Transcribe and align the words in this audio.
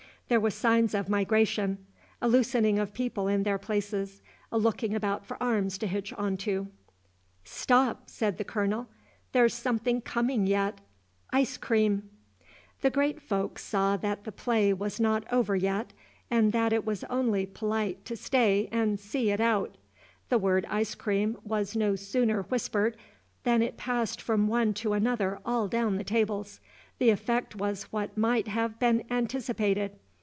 There 0.29 0.39
were 0.39 0.49
signs 0.49 0.93
of 0.95 1.09
migration, 1.09 1.77
a 2.21 2.29
loosening 2.29 2.79
of 2.79 2.93
people 2.93 3.27
in 3.27 3.43
their 3.43 3.57
places, 3.57 4.21
a 4.49 4.57
looking 4.57 4.95
about 4.95 5.25
for 5.25 5.35
arms 5.43 5.77
to 5.79 5.87
hitch 5.87 6.13
on 6.13 6.37
to. 6.37 6.69
"Stop!" 7.43 8.09
said 8.09 8.37
the 8.37 8.45
Colonel. 8.45 8.87
"There's 9.33 9.53
something 9.53 9.99
coming 9.99 10.47
yet. 10.47 10.79
Ice 11.33 11.57
cream!" 11.57 12.09
The 12.79 12.89
great 12.89 13.21
folks 13.21 13.61
saw 13.65 13.97
that 13.97 14.23
the 14.23 14.31
play 14.31 14.71
was 14.71 15.01
not 15.01 15.25
over 15.33 15.53
yet, 15.53 15.91
and 16.29 16.53
that 16.53 16.71
it 16.71 16.85
was 16.85 17.03
only 17.09 17.45
polite 17.45 18.05
to 18.05 18.15
stay 18.15 18.69
and 18.71 18.97
see 18.97 19.31
it 19.31 19.41
out. 19.41 19.75
The 20.29 20.37
word 20.39 20.65
"ice 20.69 20.95
cream" 20.95 21.35
was 21.43 21.75
no 21.75 21.97
sooner 21.97 22.43
whispered 22.43 22.95
than 23.43 23.61
it 23.61 23.75
passed 23.75 24.21
from 24.21 24.47
one 24.47 24.73
to 24.75 24.93
another 24.93 25.39
all 25.45 25.67
down 25.67 25.97
the 25.97 26.05
tables. 26.05 26.61
The 26.99 27.09
effect 27.09 27.57
was 27.57 27.91
what 27.91 28.17
might 28.17 28.47
have 28.47 28.79
been 28.79 29.03
anticipated. 29.11 29.97